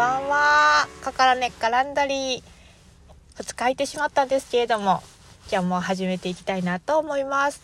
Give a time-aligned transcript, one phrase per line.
[0.00, 0.88] ばんは。
[1.02, 2.42] かからねっかランダリー。
[3.36, 5.02] 2日空いてしまったんですけれども、
[5.48, 7.60] じゃあも始めていきたいなと思います。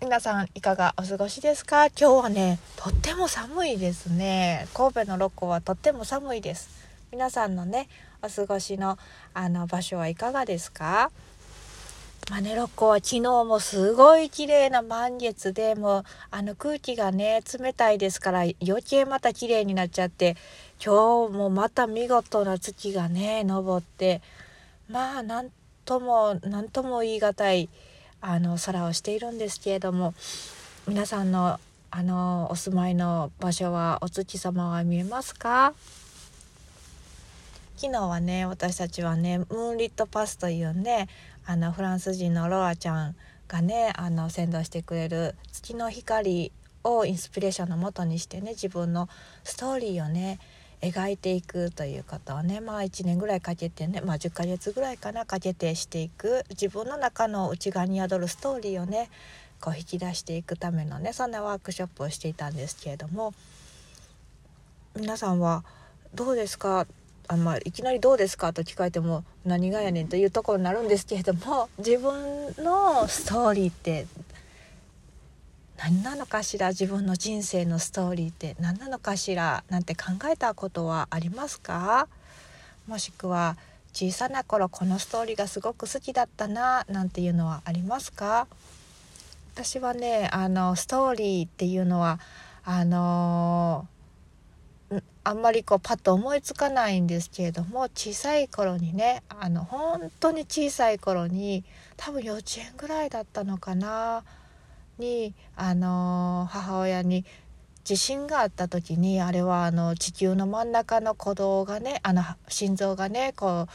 [0.00, 1.88] 皆さんいかがお過ごしですか？
[1.88, 4.66] 今日はね、とっても寒いですね。
[4.72, 6.70] 神戸のロコはとっても寒いです。
[7.12, 7.90] 皆さんのね、
[8.22, 8.96] お過ごしの
[9.34, 11.10] あの場所はいかがですか？
[12.30, 20.36] マネロッコは昨日もすごい綺麗な満月でもうあの空気がね冷たいですから余計また綺麗になっちゃって
[20.82, 24.22] 今日もまた見事な月がね昇って
[24.88, 25.50] まあなん
[25.84, 27.68] とも何とも言い難い
[28.20, 30.14] あの空をしているんですけれども
[30.86, 31.58] 皆さんの
[31.90, 35.74] あのお住まいの場所はお月様は見えますか？
[37.76, 41.08] 昨日はね私たちはねムーンリットパスというね
[41.46, 43.16] あのフランス人のロラちゃん
[43.48, 46.52] がねあの先導してくれる月の光
[46.84, 49.08] をインスピレーションのもとにしてね自分の
[49.44, 50.38] ストーリーをね
[50.80, 59.08] 描いていくということをねまあ1年ぐらいかけてねまあ10ヶ月ぐらいかなかけてしていく自分の中の内側に宿るストーリーをね
[59.60, 63.32] こう引き出していくためのねそんなワークショップをしていたんですけれども
[64.96, 65.64] 皆さんは
[66.14, 66.86] どうですか？
[67.28, 74.06] あまあ、いきなり「どうですか?」と聞かれても何がやねんというところになるんですけれども 自分のストーリーって
[75.78, 82.08] 何なのかしら自分の人生のストーリーって何なのかしらなんて考えたことはありますか？
[82.86, 83.56] もしくは
[83.92, 88.46] 小さな頃このストーリーがすごく好きだったななんていうのはありますか？
[89.54, 92.18] 私はねあのストーリーっていうのは
[92.64, 93.86] あの
[95.24, 101.64] あんまりこうパッと思いつかないんですけれども小さい頃にねあの本当に小さい頃に
[101.96, 104.24] 多分幼稚園ぐらいだったのかな
[104.98, 107.24] にあの母親に
[107.84, 113.72] 地震があった時にあれはあの地球の真ん中の鼓動がねあの心臓がねこう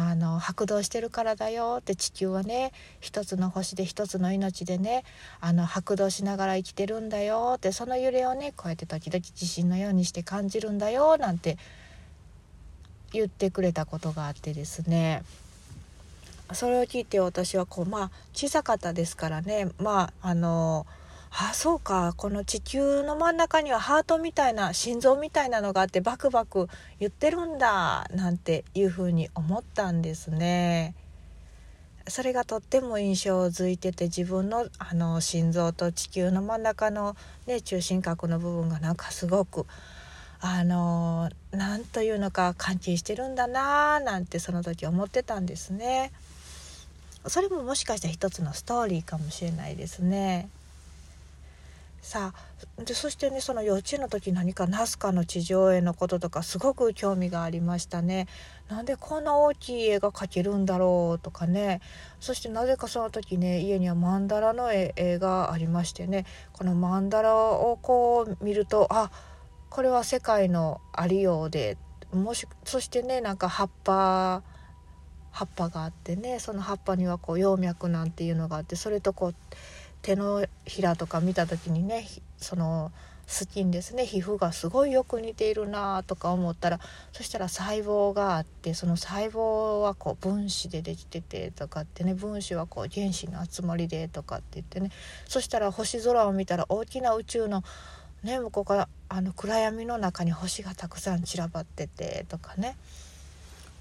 [0.00, 5.02] あの拍動してるからだよって地球はね一つの星で一つの命でね
[5.40, 11.58] あの拍動しながら生きてるんだよってその揺れをねこうやって時々地震のようにして感じるんだよなんて
[13.12, 15.24] 言ってくれたことがあってですね。
[16.52, 19.68] それを聞いて私はこうまあ小さかったですからね。
[19.78, 20.86] まああの
[21.30, 26.68] あそうかこの地球の真ん中にはハートみたいな心臓みたいなのがあってバクバク
[26.98, 30.94] 言ってるんだなんていうふうに思ったんですね。
[32.08, 37.16] それがとっても印象づいてて自分のあの心臓と地球の真ん中の、
[37.46, 39.66] ね、中心核の部分がなんかすごく
[40.40, 46.12] あの何というのか関係してるんだなーなんてその時思ってたんですね。
[47.26, 50.48] それももしかしたら一つのストーリーかもしれないですね。
[52.08, 58.28] さあでそしてねその幼稚園の時何かナスカの地上絵のこととかすごく興味がありましたね。
[58.70, 61.82] なんでこんな大きい絵が描けるんだろうとかね。
[62.18, 66.24] そしてなぜかその時ね家にはマンダラの絵がありましてね。
[66.54, 69.10] このマンダラをこう見るとあ
[69.68, 71.76] これは世界のありようで。
[72.14, 74.42] もしそしてねなんか葉っぱ
[75.30, 79.34] 葉っぱがあってねその葉っぱにはこう葉脈なんていうのがあってそれとこう
[80.08, 82.06] 手のひらとか見た時にね
[82.38, 82.90] その
[83.26, 86.80] スキンですね皮膚がすごいよく似ているなとか思ったら
[87.12, 94.90] そしたら細胞があってその細胞はこう分子でできててとかってね分子はこう原子の集まりでとかって言ってね
[95.26, 97.62] そしたら星空を見たら大きな宇宙の
[98.22, 102.78] ね向こうからあの暗闇の中に星がたくさん散らばっててとかね。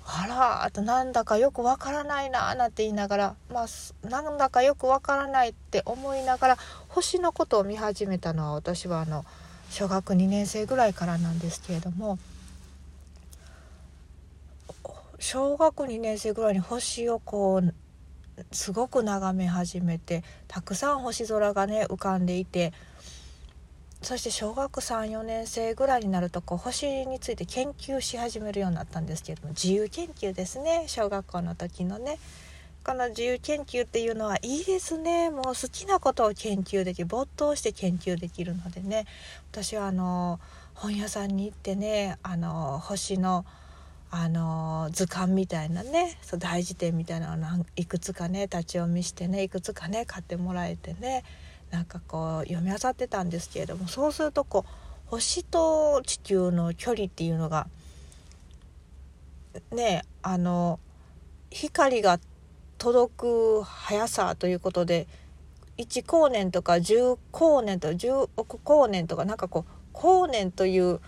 [0.09, 6.57] あらあとなんだかよくわからないななんて言いながらまあなんだかよくわからないって思いながら
[6.87, 9.25] 星のことを見始めたのは私はあの
[9.69, 12.17] 小学2年生ぐらいからなんですけれども
[15.19, 17.73] 小学2年生ぐらいに星をこう
[18.51, 22.71] すごく眺め始めてたくさん星空がね浮かんでいて
[24.07, 30.85] そして小学34年生ぐらいになるとこう星について研究し始めるようになったんですけれども自由研究ですね。
[30.87, 32.17] 小学校の時のね。
[32.85, 35.29] この自由研究っていうのはいいですね。
[35.29, 39.03] もう好きなことを研究できる没頭して研究できるのでね。
[39.51, 40.39] 私はあの
[40.73, 43.45] 本屋さんに行ってねあの星の
[44.09, 51.25] あの図鑑みたいなねそう大辞典みたいなのをいくつかね立ち読みしてねいくつかね買ってもらえてね。
[51.71, 54.71] なんかこう読み漁ってたんですけれどもそうするとこう
[55.07, 57.67] 星と地球の距離っていうのが
[59.71, 60.79] ねあの
[61.49, 62.19] 光が
[62.77, 65.07] 届く速さということで
[65.77, 70.99] 1光年とか10光年とか10億光年とかなんかこう光年という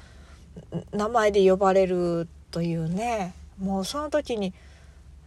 [0.91, 4.53] 名前で呼ばれるというねもうその時に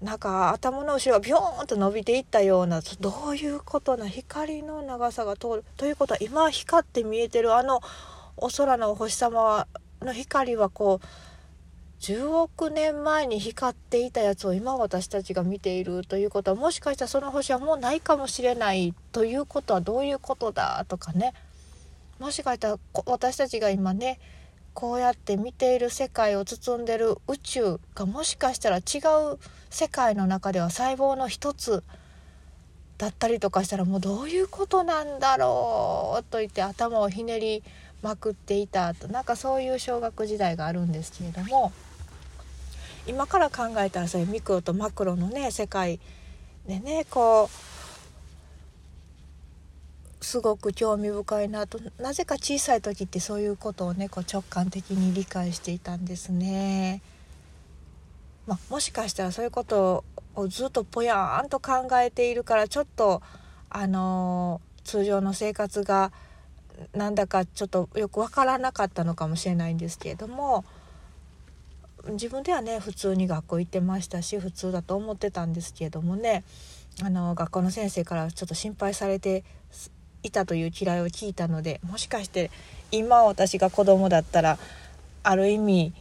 [0.03, 7.81] なんか頭の後ろがビョーンと伸びていったようなどういうことな光の長さが通るということは今光って見えてるあの
[8.37, 9.69] お空のお星様
[10.01, 11.07] の光はこう
[12.03, 21.33] 10億年前に光っていたやつを今私たちが見ているということはもしかしたらその星はもうないかもしれないということはどういうことだとかね。
[22.19, 24.19] もしかしたら私たちが今ね
[24.75, 28.81] こうやって見ている世界を包んでる宇宙がもしかしたら違
[29.35, 29.39] う
[29.71, 31.83] 世界の中では細胞の一つ
[32.99, 37.63] だったりとかしたらもうどういうことなんだろうと言って頭をひねり
[38.03, 41.73] まくっていたとなんかそういう小学時代があるんですけれども
[43.07, 45.99] 今から考えたらそういうミクロとマクロのね世界
[46.67, 47.72] でねこう
[50.33, 57.03] すごく興味深いなとなぜか小さい時ってそういうことをねこう直感的に理解していたんですね。
[58.47, 63.21] まあ、もしかしたらそういうことをずっとぽやーんと考えているからちょっと
[63.69, 66.13] あのー、通常の生活が
[66.95, 70.65] なんだかちょっとよく分からなかったのかもしれないんですけれども
[72.09, 76.43] 自分ではね普通に学校行ってましたし普通だと思ってたんですけれどもね
[77.03, 79.45] あの学校の先生からちょっと心配されて
[80.23, 82.51] いたという嫌いを聞いたのでもしかして
[82.91, 84.59] 今私が子供だったら
[85.23, 85.93] ある意味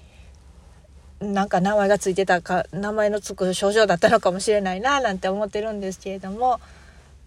[1.20, 6.60] なんか名前が付いてたか名前の付く症状だったのかもしれないななんて思ってるんですけれども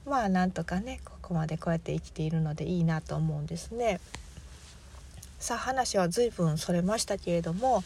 [0.06, 4.00] まあなんとかねここまでこうやって生きているのでいいなと思うんですね。
[5.38, 7.84] さあ話は随分それましたけれども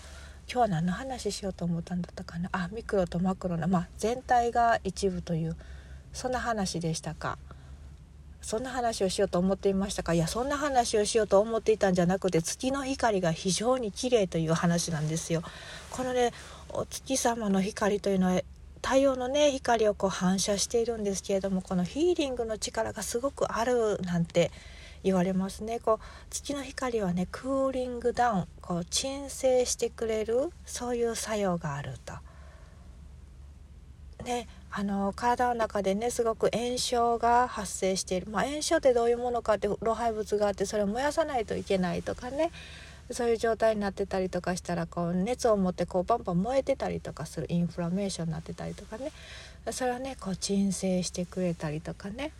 [0.51, 2.49] 今日は何の話しようと思ったんだったかな？
[2.53, 5.57] あミクロとマクロの、まあ、全体が一部という
[6.13, 7.37] そんな話でしたか。
[8.41, 10.15] そんな話をしようと思っていましたか？
[10.15, 15.43] いやそんな話をしようと思っていたんじゃなくて月の光が非常に綺麗という話なんですよ。
[15.91, 16.33] このね
[16.71, 18.41] お月様の光というのは
[18.83, 24.51] 太陽のね光をこう反射しているんですけれどもこのヒーリングの力がすごくあるなんて
[25.03, 32.15] 言われますねこう月の光はねクーリングダウンこう鎮静してくれるそういう作用があると。
[34.25, 42.51] ねあの体の中でねすごく炎症が発生している、まあ、炎症ってどういうものかって老廃物があってそれを燃やさないといけないとかね。
[43.11, 47.47] そういう状態になってたりとかしたらこう熱を持ってこうバンバン燃えてたりとかする。
[47.49, 49.13] インフラメーションになってたりとかね。
[49.71, 52.33] それはねこう鎮静してくれたりとかね。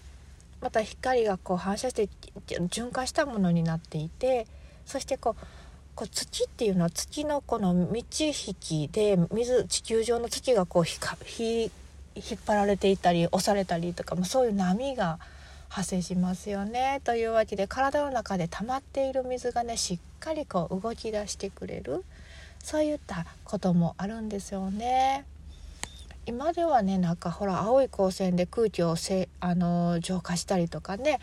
[0.61, 2.09] また光がこう反射して
[2.47, 4.47] 循環したものになっていて
[4.87, 5.45] そしてこう
[5.95, 11.71] こう土っていうのは土のこの満ち引きで水地球上の土がこうひかひ
[12.19, 15.19] 引っ張られていたり押されたりとか、も、そういう波が
[15.69, 17.01] 発生しますよね。
[17.05, 22.05] というわけで体の中で溜まっている水がねしっかりこう動き出してくれる
[22.63, 25.25] そういったこともあるんですよね。
[26.29, 31.21] 今ではねなんかほら青い光線で空気をせあの浄化したりとかね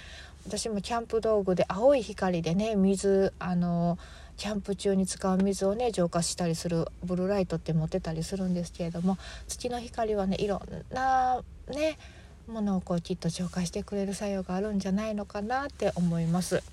[0.48, 4.00] 私もキャンプ道具で青い光でね水あの
[4.38, 10.62] キャンプ中に使う水をね浄化したりするブルーライトって持ってたりするんですけれども月の光はねいろん
[10.92, 12.00] なね
[12.48, 16.64] ものをこうきっと浄化してくれる作用があるんじゃないのかなって思います。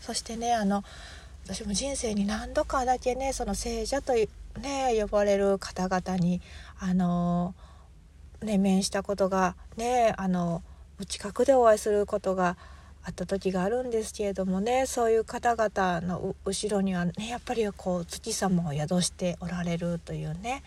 [0.00, 0.84] そしてねあの
[1.44, 4.14] 私も人生に何度かだけねその聖者と
[4.60, 6.40] ね呼ばれる方々に
[6.78, 7.54] あの
[8.42, 10.62] ね面したことがねあの
[11.08, 12.56] 近くでお会いすることが
[13.04, 20.62] あった時があるんですけれどもねそういう方々の後ろにはねやっぱりこう月様を宿しておられるというね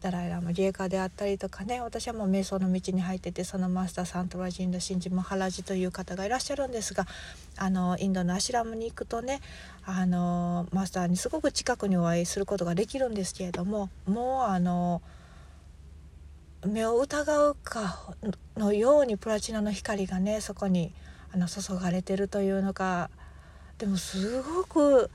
[0.00, 7.06] ダライラマ芸家であったりとかね私はもう瞑想の道に入っててそのマスターサントラジンド・シンジ・マハラジという方がいらっしゃるんですが
[7.56, 9.40] あのインドのアシラムに行くとね
[9.84, 15.02] あのマスターにすごく近くにお会いすることができるんですけれどももうあの
[16.66, 18.14] 目を疑うか
[18.56, 20.92] のようにプラチナの光がねそこに
[21.32, 23.10] あの注がれてるというのか
[23.78, 25.10] でもすごく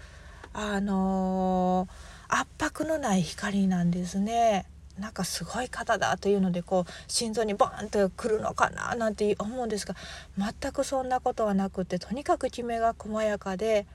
[0.54, 1.88] あの
[2.28, 4.66] 圧迫のない光なんですね。
[5.00, 9.96] なんかすごい方だというのでこう心臓にボーンとくるのかななんて思うんですが
[10.38, 13.88] 全くそんなことはなくてとにかくきめが細やかで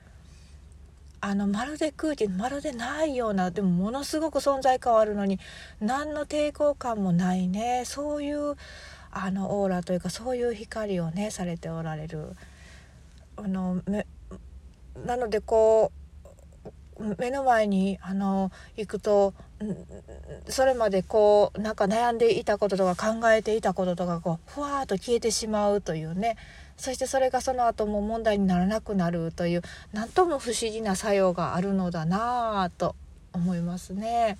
[1.21, 5.39] あのまるで空気まるでないようなでもものすごく存在感はあるのに
[5.79, 8.55] 何の抵抗感もないねそういう
[9.11, 12.35] あのオーラというかそういう光をねされておられる。
[13.37, 13.81] あの
[15.05, 15.91] なのでこ
[16.97, 19.33] う目の前にあの行くと
[20.47, 26.37] それまでこうなんか悩んでいたこととか考えていたこととかこうふわーっと消えてしまうというね
[26.77, 29.61] そしてそれがその後も問題にならなくなるという
[29.91, 32.95] 何とも不思議な作用があるのだなぁと
[33.33, 34.37] 思いますね。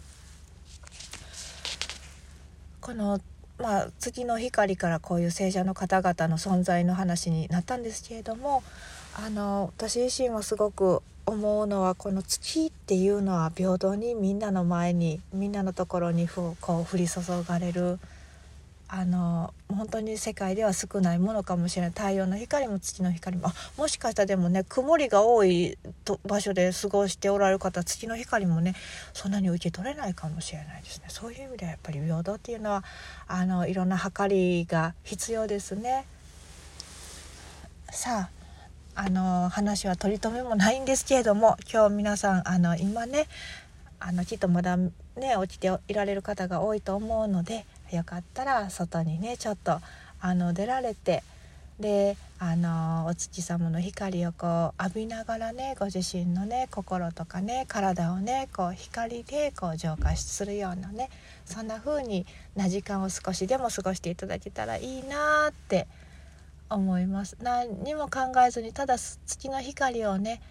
[2.79, 3.19] この
[3.59, 8.63] まあ、月の光からこういう聖者の方々の存在の話になったんですけれども
[9.13, 17.99] あの私自身もすごく思うのはこの月っていうのは平等にみんなの前にみんなのところにこう降り注がれる。
[18.91, 21.91] あの本当に世界では少ないものかもしれない。
[21.91, 23.49] 太陽の光も月の光も。
[23.49, 28.73] あもしかしたらでもね曇りが多いと場所で過ごしておられる方月の光もね
[29.13, 31.05] そんなに受け取れないかもしれないですね。
[31.09, 32.83] そういう意味ではやっぱり平等っていうのは
[33.27, 36.05] あのいろんな計りが必要ですね。
[37.91, 38.38] さあ
[39.01, 43.27] あの話は取り留めもないんですけれども今日皆さんあの今ね
[43.97, 44.91] あのきっとまだね
[45.43, 49.79] 起きていられる方が多いと思うのでよかったら外にねちょっと
[50.19, 51.23] あの出られて
[51.79, 61.09] であのお月様の光をこう浴びながらねご自身のね心とかね体をねこう光でこう浄化するようなね
[61.45, 62.25] そんな風に
[62.57, 65.87] な時間を少しでも過ごしていただけたらいいなって
[66.69, 67.37] 思います。
[67.41, 70.41] 何にも考えずにただ月の光をね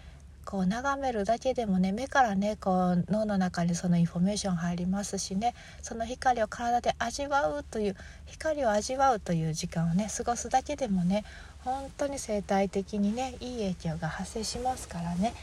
[0.45, 7.95] こう眺めるだけでもね目からねこう脳の中にそのインフォメーション入りますしねその光を体で味わうという
[8.25, 11.23] 光を味わうという時間をね過ごすだけでもね
[11.59, 15.33] 本当に生態的にねいい影響が発生しますからね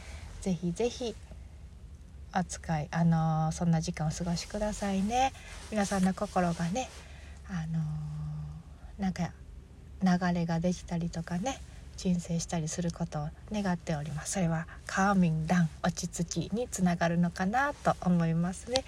[0.41, 1.15] 是非是非
[2.33, 5.31] 扱いあのー、そんな時間を過ごしくださいね。
[5.71, 6.89] 皆さんの心がね
[7.49, 9.31] あのー、なんか
[10.03, 11.59] 流れができたりとかね
[11.97, 14.33] 鎮静したりすることを願っております。
[14.33, 18.83] それはカーミンダン落ち着きにつながるのかなと思いますね。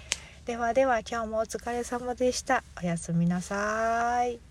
[0.46, 2.62] ではでは今日もお疲れ様でした。
[2.82, 4.49] おやすみなさい。